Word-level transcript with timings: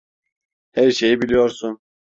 Her 0.73 0.91
şeyi 0.91 1.21
biliyorsun. 1.21 1.79